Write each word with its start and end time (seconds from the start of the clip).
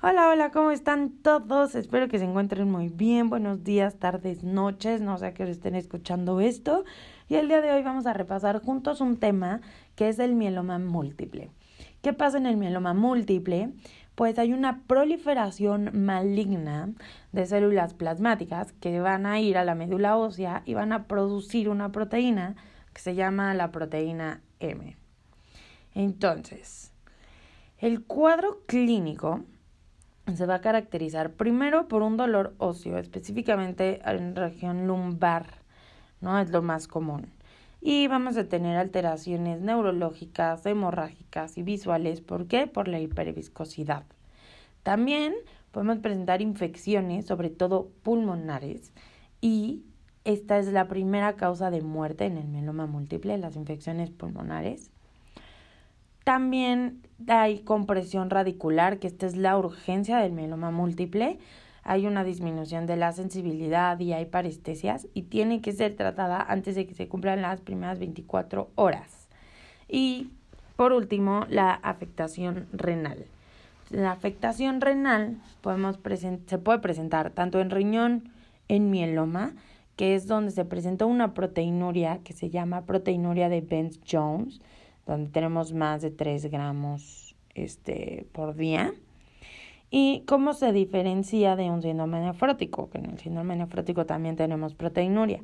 Hola, 0.00 0.28
hola, 0.28 0.52
¿cómo 0.52 0.70
están 0.70 1.10
todos? 1.22 1.74
Espero 1.74 2.06
que 2.06 2.20
se 2.20 2.24
encuentren 2.24 2.70
muy 2.70 2.88
bien. 2.88 3.30
Buenos 3.30 3.64
días, 3.64 3.98
tardes, 3.98 4.44
noches. 4.44 5.00
No 5.00 5.18
sé 5.18 5.26
a 5.26 5.34
qué 5.34 5.42
hora 5.42 5.50
estén 5.50 5.74
escuchando 5.74 6.40
esto. 6.40 6.84
Y 7.28 7.34
el 7.34 7.48
día 7.48 7.60
de 7.62 7.72
hoy 7.72 7.82
vamos 7.82 8.06
a 8.06 8.12
repasar 8.12 8.62
juntos 8.62 9.00
un 9.00 9.16
tema 9.16 9.60
que 9.96 10.08
es 10.08 10.20
el 10.20 10.36
mieloma 10.36 10.78
múltiple. 10.78 11.50
¿Qué 12.00 12.12
pasa 12.12 12.38
en 12.38 12.46
el 12.46 12.56
mieloma 12.56 12.94
múltiple? 12.94 13.72
Pues 14.18 14.36
hay 14.40 14.52
una 14.52 14.82
proliferación 14.88 15.90
maligna 16.04 16.90
de 17.30 17.46
células 17.46 17.94
plasmáticas 17.94 18.72
que 18.72 18.98
van 18.98 19.26
a 19.26 19.38
ir 19.38 19.56
a 19.56 19.64
la 19.64 19.76
médula 19.76 20.16
ósea 20.16 20.62
y 20.64 20.74
van 20.74 20.92
a 20.92 21.06
producir 21.06 21.68
una 21.68 21.92
proteína 21.92 22.56
que 22.92 23.00
se 23.00 23.14
llama 23.14 23.54
la 23.54 23.70
proteína 23.70 24.40
M. 24.58 24.96
Entonces, 25.94 26.90
el 27.78 28.02
cuadro 28.02 28.64
clínico 28.66 29.44
se 30.34 30.46
va 30.46 30.56
a 30.56 30.60
caracterizar 30.62 31.34
primero 31.34 31.86
por 31.86 32.02
un 32.02 32.16
dolor 32.16 32.56
óseo, 32.58 32.98
específicamente 32.98 34.00
en 34.04 34.34
región 34.34 34.88
lumbar, 34.88 35.46
¿no? 36.20 36.40
Es 36.40 36.50
lo 36.50 36.60
más 36.60 36.88
común. 36.88 37.30
Y 37.80 38.08
vamos 38.08 38.36
a 38.36 38.48
tener 38.48 38.76
alteraciones 38.76 39.60
neurológicas, 39.60 40.66
hemorrágicas 40.66 41.56
y 41.58 41.62
visuales. 41.62 42.20
¿Por 42.20 42.46
qué? 42.46 42.66
Por 42.66 42.88
la 42.88 43.00
hiperviscosidad. 43.00 44.04
También 44.82 45.34
podemos 45.70 45.98
presentar 45.98 46.42
infecciones, 46.42 47.26
sobre 47.26 47.50
todo 47.50 47.90
pulmonares, 48.02 48.92
y 49.40 49.82
esta 50.24 50.58
es 50.58 50.66
la 50.72 50.88
primera 50.88 51.36
causa 51.36 51.70
de 51.70 51.80
muerte 51.80 52.26
en 52.26 52.36
el 52.36 52.48
mieloma 52.48 52.86
múltiple, 52.86 53.38
las 53.38 53.56
infecciones 53.56 54.10
pulmonares. 54.10 54.90
También 56.24 57.00
hay 57.28 57.60
compresión 57.60 58.28
radicular, 58.28 58.98
que 58.98 59.06
esta 59.06 59.26
es 59.26 59.36
la 59.36 59.56
urgencia 59.56 60.18
del 60.18 60.32
mieloma 60.32 60.70
múltiple. 60.70 61.38
Hay 61.88 62.06
una 62.06 62.22
disminución 62.22 62.84
de 62.84 62.98
la 62.98 63.12
sensibilidad 63.12 63.98
y 63.98 64.12
hay 64.12 64.26
parestesias 64.26 65.08
y 65.14 65.22
tiene 65.22 65.62
que 65.62 65.72
ser 65.72 65.96
tratada 65.96 66.38
antes 66.38 66.74
de 66.74 66.86
que 66.86 66.92
se 66.92 67.08
cumplan 67.08 67.40
las 67.40 67.62
primeras 67.62 67.98
24 67.98 68.68
horas. 68.74 69.30
Y 69.88 70.28
por 70.76 70.92
último, 70.92 71.46
la 71.48 71.72
afectación 71.72 72.68
renal. 72.74 73.24
La 73.88 74.12
afectación 74.12 74.82
renal 74.82 75.38
podemos 75.62 75.98
se 76.44 76.58
puede 76.58 76.78
presentar 76.80 77.30
tanto 77.30 77.58
en 77.58 77.70
riñón, 77.70 78.32
en 78.68 78.90
mieloma, 78.90 79.54
que 79.96 80.14
es 80.14 80.26
donde 80.26 80.50
se 80.50 80.66
presenta 80.66 81.06
una 81.06 81.32
proteinuria 81.32 82.20
que 82.22 82.34
se 82.34 82.50
llama 82.50 82.84
proteinuria 82.84 83.48
de 83.48 83.62
Benz-Jones, 83.62 84.60
donde 85.06 85.30
tenemos 85.30 85.72
más 85.72 86.02
de 86.02 86.10
3 86.10 86.50
gramos 86.50 87.34
este, 87.54 88.26
por 88.32 88.56
día. 88.56 88.92
¿Y 89.90 90.22
cómo 90.26 90.52
se 90.52 90.72
diferencia 90.72 91.56
de 91.56 91.70
un 91.70 91.82
síndrome 91.82 92.20
nefrótico? 92.20 92.90
Que 92.90 92.98
en 92.98 93.06
el 93.06 93.18
síndrome 93.18 93.56
nefrótico 93.56 94.04
también 94.04 94.36
tenemos 94.36 94.74
proteinuria, 94.74 95.40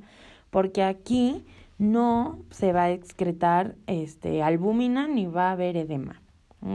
porque 0.50 0.82
aquí 0.82 1.44
no 1.78 2.38
se 2.50 2.72
va 2.72 2.84
a 2.84 2.90
excretar 2.90 3.74
este, 3.86 4.42
albúmina 4.42 5.08
ni 5.08 5.26
va 5.26 5.48
a 5.48 5.52
haber 5.52 5.76
edema, 5.76 6.20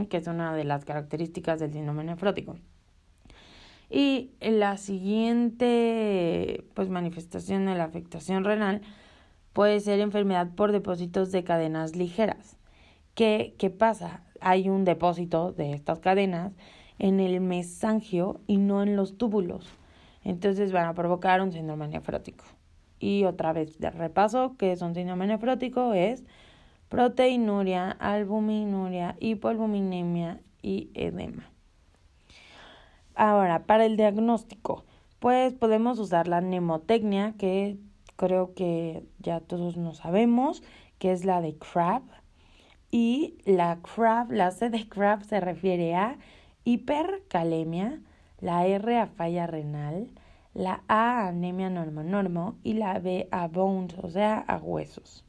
que 0.08 0.16
es 0.16 0.26
una 0.26 0.54
de 0.54 0.64
las 0.64 0.84
características 0.84 1.60
del 1.60 1.72
síndrome 1.72 2.04
nefrótico. 2.04 2.56
Y 3.88 4.30
la 4.40 4.76
siguiente 4.76 6.64
pues, 6.74 6.88
manifestación 6.88 7.66
de 7.66 7.74
la 7.74 7.84
afectación 7.84 8.44
renal 8.44 8.82
puede 9.52 9.80
ser 9.80 9.98
enfermedad 10.00 10.48
por 10.54 10.70
depósitos 10.70 11.32
de 11.32 11.42
cadenas 11.42 11.96
ligeras. 11.96 12.56
¿Qué, 13.14 13.54
¿Qué 13.58 13.70
pasa? 13.70 14.22
Hay 14.40 14.68
un 14.68 14.84
depósito 14.84 15.52
de 15.52 15.72
estas 15.72 15.98
cadenas 15.98 16.52
en 17.00 17.18
el 17.18 17.40
mesangio 17.40 18.40
y 18.46 18.58
no 18.58 18.82
en 18.82 18.94
los 18.94 19.18
túbulos. 19.18 19.66
Entonces 20.22 20.70
van 20.70 20.86
a 20.86 20.94
provocar 20.94 21.40
un 21.40 21.50
síndrome 21.50 21.88
nefrótico. 21.88 22.44
Y 23.00 23.24
otra 23.24 23.52
vez 23.54 23.80
de 23.80 23.90
repaso, 23.90 24.54
¿qué 24.58 24.72
es 24.72 24.82
un 24.82 24.94
síndrome 24.94 25.26
nefrótico? 25.26 25.94
Es 25.94 26.22
proteinuria, 26.90 27.90
albuminuria, 27.90 29.16
hipoalbuminemia 29.18 30.40
y 30.62 30.90
edema. 30.94 31.50
Ahora, 33.14 33.64
para 33.64 33.86
el 33.86 33.96
diagnóstico, 33.96 34.84
pues 35.20 35.54
podemos 35.54 35.98
usar 35.98 36.28
la 36.28 36.42
mnemotecnia, 36.42 37.34
que 37.38 37.78
creo 38.16 38.52
que 38.54 39.02
ya 39.18 39.40
todos 39.40 39.78
nos 39.78 39.98
sabemos, 39.98 40.62
que 40.98 41.12
es 41.12 41.24
la 41.24 41.40
de 41.40 41.56
Crab, 41.56 42.02
y 42.90 43.38
la 43.44 43.78
CRAB, 43.78 44.32
la 44.32 44.50
C 44.50 44.68
de 44.68 44.88
CRAB 44.88 45.22
se 45.22 45.40
refiere 45.40 45.94
a 45.94 46.18
hipercalemia, 46.64 48.00
la 48.40 48.66
R 48.66 48.98
a 48.98 49.06
falla 49.06 49.46
renal, 49.46 50.08
la 50.54 50.82
A 50.88 51.22
a 51.22 51.28
anemia 51.28 51.70
normo-normo 51.70 52.56
y 52.62 52.74
la 52.74 52.98
B 52.98 53.28
a 53.30 53.48
bones, 53.48 53.94
o 54.02 54.10
sea, 54.10 54.38
a 54.38 54.56
huesos. 54.56 55.24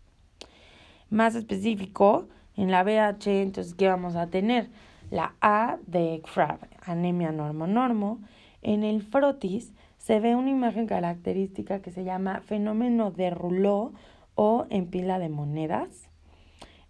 Más 1.09 1.35
específico, 1.35 2.27
en 2.55 2.71
la 2.71 2.83
BH, 2.83 3.27
entonces, 3.27 3.73
¿qué 3.73 3.87
vamos 3.87 4.15
a 4.15 4.27
tener? 4.27 4.69
La 5.09 5.35
A 5.41 5.77
de 5.87 6.21
CRAB, 6.33 6.59
anemia 6.85 7.31
normo-normo. 7.31 8.19
En 8.61 8.83
el 8.83 9.01
frotis 9.01 9.73
se 9.97 10.19
ve 10.19 10.35
una 10.35 10.49
imagen 10.49 10.87
característica 10.87 11.81
que 11.81 11.91
se 11.91 12.03
llama 12.03 12.41
fenómeno 12.41 13.11
de 13.11 13.29
Rouleau 13.29 13.93
o 14.35 14.65
en 14.69 14.87
pila 14.87 15.19
de 15.19 15.29
monedas. 15.29 16.09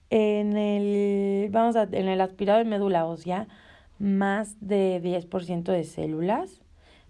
En 0.10 0.58
el, 0.58 1.50
vamos 1.52 1.76
a, 1.76 1.84
en 1.84 2.08
el 2.08 2.22
aspirado 2.22 2.60
de 2.60 2.66
médula 2.66 3.06
ósea, 3.06 3.48
más 4.02 4.58
de 4.60 5.00
10% 5.02 5.72
de 5.72 5.84
células. 5.84 6.62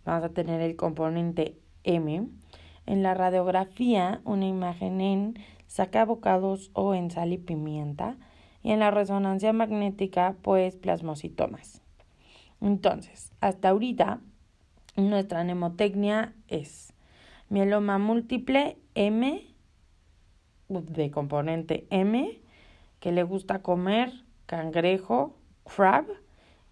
Vamos 0.06 0.26
a 0.26 0.34
tener 0.34 0.60
el 0.62 0.76
componente 0.76 1.58
M. 1.84 2.28
En 2.86 3.04
la 3.04 3.14
radiografía, 3.14 4.22
una 4.26 4.46
imagen 4.46 5.00
en 5.00 5.40
sacabocados 5.68 6.70
o 6.74 6.94
en 6.94 7.10
sal 7.10 7.32
y 7.32 7.38
pimienta. 7.38 8.18
Y 8.62 8.72
en 8.72 8.80
la 8.80 8.92
resonancia 8.92 9.54
magnética, 9.54 10.36
pues 10.42 10.76
plasmocitomas. 10.76 11.82
Entonces, 12.60 13.32
hasta 13.40 13.70
ahorita, 13.70 14.20
nuestra 14.98 15.44
mnemotecnia 15.44 16.36
es 16.50 16.94
mieloma 17.50 17.98
múltiple 18.00 18.78
M 18.96 19.48
de 20.68 21.12
componente 21.12 21.88
M 21.90 22.40
que 23.00 23.12
le 23.12 23.24
gusta 23.24 23.62
comer 23.62 24.12
cangrejo, 24.46 25.36
crab 25.64 26.06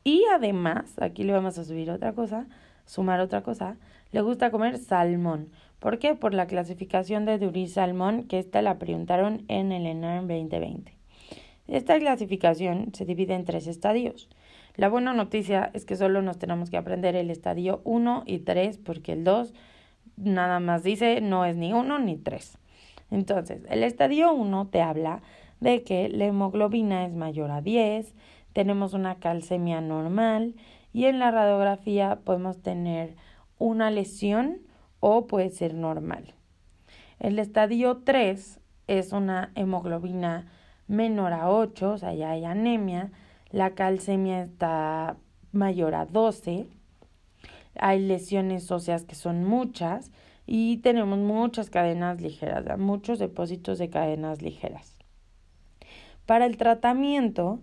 y 0.10 0.26
además, 0.34 0.96
aquí 1.00 1.24
le 1.24 1.34
vamos 1.34 1.60
a 1.60 1.64
subir 1.64 1.92
otra 1.92 2.14
cosa, 2.14 2.48
sumar 2.88 3.20
otra 3.20 3.44
cosa, 3.44 3.78
le 4.12 4.22
gusta 4.22 4.50
comer 4.50 4.80
salmón. 4.80 5.50
¿Por 5.78 6.00
qué? 6.00 6.16
Por 6.16 6.34
la 6.34 6.48
clasificación 6.48 7.26
de 7.26 7.38
Dury 7.38 7.68
Salmón, 7.68 8.24
que 8.24 8.40
esta 8.40 8.64
la 8.64 8.80
preguntaron 8.80 9.46
en 9.50 9.72
el 9.72 9.86
ENARM 9.86 10.28
2020. 10.28 10.98
Esta 11.68 12.00
clasificación 12.00 12.92
se 12.96 13.06
divide 13.06 13.36
en 13.36 13.46
tres 13.46 13.68
estadios. 13.68 14.30
La 14.78 14.90
buena 14.90 15.14
noticia 15.14 15.70
es 15.76 15.86
que 15.86 15.96
solo 15.96 16.24
nos 16.24 16.40
tenemos 16.40 16.72
que 16.72 16.78
aprender 16.78 17.16
el 17.16 17.30
estadio 17.30 17.82
1 17.84 18.24
y 18.26 18.40
3, 18.40 18.80
porque 18.80 19.14
el 19.14 19.24
2 19.24 19.54
nada 20.18 20.60
más 20.60 20.82
dice 20.82 21.22
no 21.22 21.46
es 21.46 21.56
ni 21.56 21.72
1 21.72 22.00
ni 22.00 22.18
3. 22.18 22.58
Entonces, 23.12 23.62
el 23.70 23.84
estadio 23.84 24.34
1 24.34 24.70
te 24.70 24.82
habla 24.82 25.22
de 25.60 25.84
que 25.84 26.10
la 26.10 26.26
hemoglobina 26.26 27.06
es 27.06 27.14
mayor 27.14 27.52
a 27.52 27.62
10, 27.62 28.16
tenemos 28.54 28.94
una 28.94 29.16
calcemia 29.16 29.82
normal 29.82 30.56
y 30.94 31.06
en 31.06 31.20
la 31.20 31.32
radiografía 31.32 32.20
podemos 32.24 32.62
tener 32.62 33.16
una 33.58 33.92
lesión 33.92 34.62
o 35.00 35.28
puede 35.28 35.50
ser 35.50 35.74
normal. 35.74 36.34
El 37.20 37.38
estadio 37.40 37.98
3 37.98 38.60
es 38.88 39.12
una 39.12 39.52
hemoglobina 39.56 40.52
menor 40.88 41.34
a 41.34 41.50
8, 41.50 41.92
o 41.92 41.98
sea, 41.98 42.14
ya 42.14 42.32
hay 42.32 42.46
anemia, 42.46 43.12
la 43.52 43.72
calcemia 43.76 44.42
está 44.42 45.18
mayor 45.52 45.96
a 45.96 46.06
12, 46.06 46.68
hay 47.76 48.00
lesiones 48.00 48.72
óseas 48.72 49.04
que 49.04 49.16
son 49.16 49.44
muchas 49.44 50.12
y 50.46 50.78
tenemos 50.78 51.20
muchas 51.20 51.70
cadenas 51.70 52.22
ligeras, 52.22 52.80
muchos 52.80 53.20
depósitos 53.20 53.78
de 53.78 53.90
cadenas 53.90 54.42
ligeras. 54.42 54.98
Para 56.26 56.46
el 56.46 56.58
tratamiento, 56.58 57.60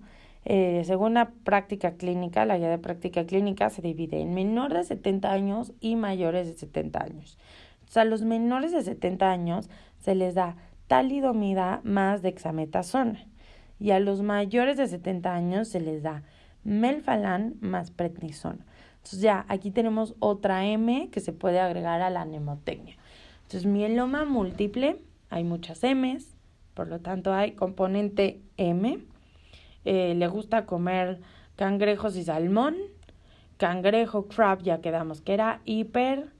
eh, 0.48 0.84
según 0.84 1.14
la 1.14 1.30
práctica 1.30 1.96
clínica, 1.96 2.44
la 2.46 2.56
guía 2.56 2.68
de 2.68 2.78
práctica 2.78 3.26
clínica 3.26 3.68
se 3.68 3.82
divide 3.82 4.20
en 4.20 4.32
menores 4.32 4.88
de 4.88 4.94
70 4.94 5.32
años 5.32 5.72
y 5.80 5.96
mayores 5.96 6.46
de 6.46 6.52
70 6.54 7.02
años. 7.02 7.36
a 7.96 8.04
los 8.04 8.22
menores 8.22 8.70
de 8.70 8.82
70 8.82 9.28
años 9.28 9.68
se 9.98 10.14
les 10.14 10.36
da 10.36 10.56
talidomida 10.86 11.80
más 11.82 12.22
dexametasona 12.22 13.26
y 13.80 13.90
a 13.90 13.98
los 13.98 14.22
mayores 14.22 14.76
de 14.76 14.86
70 14.86 15.34
años 15.34 15.66
se 15.66 15.80
les 15.80 16.04
da 16.04 16.22
melfalán 16.62 17.56
más 17.60 17.90
prednisona. 17.90 18.64
Entonces 18.98 19.22
ya 19.22 19.46
aquí 19.48 19.72
tenemos 19.72 20.14
otra 20.20 20.64
M 20.64 21.08
que 21.10 21.18
se 21.18 21.32
puede 21.32 21.58
agregar 21.58 22.02
a 22.02 22.10
la 22.10 22.24
mnemotecnia. 22.24 22.94
Entonces 23.42 23.66
mieloma 23.66 24.24
múltiple 24.24 25.00
hay 25.28 25.42
muchas 25.42 25.82
M's, 25.82 26.36
por 26.74 26.86
lo 26.86 27.00
tanto 27.00 27.34
hay 27.34 27.52
componente 27.52 28.40
M. 28.58 29.00
Eh, 29.86 30.16
le 30.16 30.26
gusta 30.26 30.66
comer 30.66 31.20
cangrejos 31.54 32.16
y 32.16 32.24
salmón. 32.24 32.76
Cangrejo, 33.56 34.26
crab, 34.26 34.60
ya 34.62 34.80
quedamos 34.80 35.22
que 35.22 35.32
era 35.32 35.60
hiper, 35.64 36.32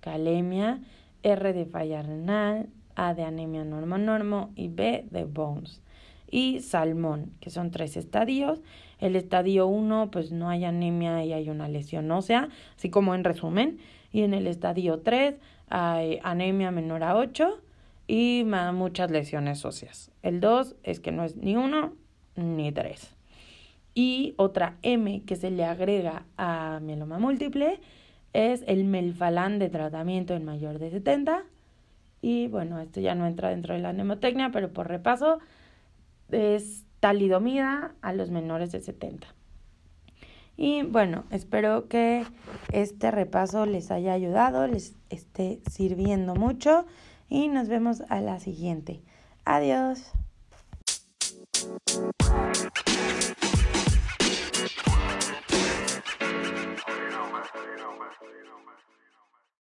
calemia, 0.00 0.80
R 1.22 1.52
de 1.52 1.66
falla 1.66 2.02
renal, 2.02 2.70
A 2.96 3.12
de 3.12 3.22
anemia 3.22 3.64
normo-normo 3.64 4.50
y 4.56 4.68
B 4.68 5.06
de 5.10 5.24
bones. 5.24 5.82
Y 6.28 6.60
salmón, 6.60 7.32
que 7.40 7.50
son 7.50 7.70
tres 7.70 7.98
estadios. 7.98 8.62
El 8.98 9.14
estadio 9.14 9.66
1, 9.66 10.10
pues 10.10 10.32
no 10.32 10.48
hay 10.48 10.64
anemia 10.64 11.22
y 11.22 11.34
hay 11.34 11.50
una 11.50 11.68
lesión 11.68 12.10
ósea, 12.10 12.48
así 12.76 12.88
como 12.88 13.14
en 13.14 13.24
resumen. 13.24 13.78
Y 14.10 14.22
en 14.22 14.32
el 14.32 14.46
estadio 14.46 15.00
3 15.00 15.34
hay 15.68 16.18
anemia 16.22 16.70
menor 16.70 17.02
a 17.04 17.16
8 17.16 17.60
y 18.08 18.44
muchas 18.72 19.10
lesiones 19.10 19.64
óseas. 19.66 20.10
El 20.22 20.40
2 20.40 20.76
es 20.82 20.98
que 20.98 21.12
no 21.12 21.24
es 21.24 21.36
ni 21.36 21.56
1 21.56 22.05
ni 22.36 22.72
3. 22.72 23.14
Y 23.94 24.34
otra 24.36 24.76
M 24.82 25.22
que 25.24 25.36
se 25.36 25.50
le 25.50 25.64
agrega 25.64 26.24
a 26.36 26.80
mieloma 26.82 27.18
múltiple 27.18 27.80
es 28.32 28.62
el 28.66 28.84
melfalán 28.84 29.58
de 29.58 29.70
tratamiento 29.70 30.34
en 30.34 30.44
mayor 30.44 30.78
de 30.78 30.90
70. 30.90 31.44
Y 32.20 32.48
bueno, 32.48 32.80
esto 32.80 33.00
ya 33.00 33.14
no 33.14 33.26
entra 33.26 33.50
dentro 33.50 33.74
de 33.74 33.80
la 33.80 33.92
nemotecnia, 33.92 34.50
pero 34.52 34.72
por 34.72 34.88
repaso 34.88 35.38
es 36.30 36.84
talidomida 37.00 37.94
a 38.02 38.12
los 38.12 38.30
menores 38.30 38.72
de 38.72 38.80
70. 38.80 39.26
Y 40.56 40.82
bueno, 40.82 41.24
espero 41.30 41.88
que 41.88 42.24
este 42.72 43.10
repaso 43.10 43.66
les 43.66 43.90
haya 43.90 44.12
ayudado, 44.12 44.66
les 44.66 44.94
esté 45.10 45.60
sirviendo 45.70 46.34
mucho 46.34 46.86
y 47.28 47.48
nos 47.48 47.68
vemos 47.68 48.02
a 48.08 48.20
la 48.20 48.40
siguiente. 48.40 49.00
Adiós. 49.44 50.12
You 51.96 52.02
know, 57.10 57.30
man. 57.32 57.42
You. 58.90 58.95